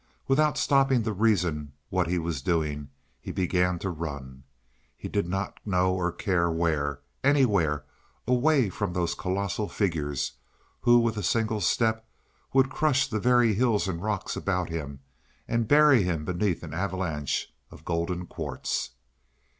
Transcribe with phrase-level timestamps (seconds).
[0.27, 4.43] Without stopping to reason what he was doing he began to run.
[4.97, 7.85] He did not know or care where anywhere
[8.27, 10.37] away from those colossal figures
[10.79, 12.09] who with a single step
[12.51, 15.01] would crush the very hills and rocks about him
[15.47, 18.95] and bury him beneath an avalanche of golden quartz.